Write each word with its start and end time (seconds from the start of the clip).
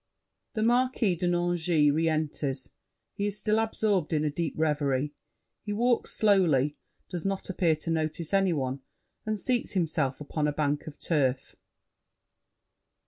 [The 0.55 0.63
Marquis 0.63 1.15
de 1.15 1.27
Nangis 1.27 1.93
re 1.93 2.09
enters; 2.09 2.71
he 3.13 3.27
is 3.27 3.37
still 3.37 3.59
absorbed 3.59 4.13
in 4.13 4.25
a 4.25 4.31
deep 4.31 4.55
reverie. 4.57 5.13
He 5.63 5.73
walks 5.73 6.09
slowly, 6.09 6.75
does 7.07 7.23
not 7.23 7.51
appear 7.51 7.75
to 7.75 7.91
notice 7.91 8.33
any 8.33 8.51
one, 8.51 8.81
and 9.27 9.37
seats 9.39 9.73
himself 9.73 10.19
upon 10.19 10.47
a 10.47 10.53
bank 10.53 10.87
of 10.87 10.99
turf. 10.99 11.55